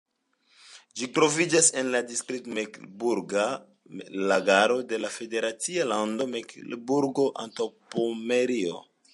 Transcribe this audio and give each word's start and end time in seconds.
Ĝi 0.99 1.07
troviĝas 1.17 1.67
en 1.81 1.91
la 1.95 1.99
distrikto 2.13 2.55
Meklenburga 2.59 3.43
Lagaro 4.31 4.79
de 4.95 4.99
la 5.05 5.13
federacia 5.19 5.87
lando 5.93 6.29
Meklenburgo-Antaŭpomerio. 6.35 8.83